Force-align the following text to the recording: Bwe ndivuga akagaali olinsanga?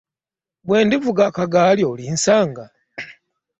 Bwe 0.67 0.79
ndivuga 0.85 1.21
akagaali 1.29 1.81
olinsanga? 1.91 2.65